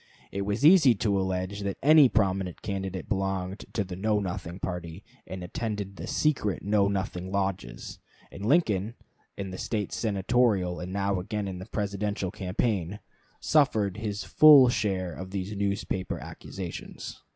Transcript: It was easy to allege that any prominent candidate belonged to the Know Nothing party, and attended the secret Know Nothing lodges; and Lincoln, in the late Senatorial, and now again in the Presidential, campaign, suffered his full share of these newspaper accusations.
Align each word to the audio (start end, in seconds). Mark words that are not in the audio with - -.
It 0.31 0.41
was 0.47 0.65
easy 0.65 0.95
to 0.95 1.19
allege 1.21 1.59
that 1.59 1.77
any 1.83 2.09
prominent 2.09 2.63
candidate 2.63 3.07
belonged 3.07 3.65
to 3.73 3.83
the 3.83 3.95
Know 3.95 4.19
Nothing 4.19 4.57
party, 4.59 5.03
and 5.27 5.43
attended 5.43 5.95
the 5.97 6.07
secret 6.07 6.63
Know 6.63 6.87
Nothing 6.87 7.31
lodges; 7.31 7.99
and 8.31 8.43
Lincoln, 8.43 8.95
in 9.37 9.51
the 9.51 9.67
late 9.71 9.91
Senatorial, 9.91 10.79
and 10.79 10.91
now 10.91 11.19
again 11.19 11.47
in 11.47 11.59
the 11.59 11.67
Presidential, 11.67 12.31
campaign, 12.31 12.99
suffered 13.39 13.97
his 13.97 14.23
full 14.23 14.69
share 14.69 15.13
of 15.13 15.29
these 15.29 15.55
newspaper 15.55 16.17
accusations. 16.17 17.21